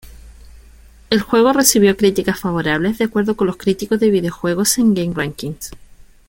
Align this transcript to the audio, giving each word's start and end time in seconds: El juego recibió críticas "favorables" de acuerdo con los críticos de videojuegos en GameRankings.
El 1.11 1.21
juego 1.21 1.53
recibió 1.53 1.95
críticas 1.95 2.39
"favorables" 2.39 2.97
de 2.97 3.05
acuerdo 3.05 3.37
con 3.37 3.45
los 3.45 3.57
críticos 3.57 3.99
de 3.99 4.09
videojuegos 4.09 4.79
en 4.79 4.95
GameRankings. 4.95 5.73